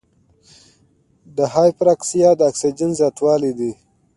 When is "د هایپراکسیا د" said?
1.37-2.41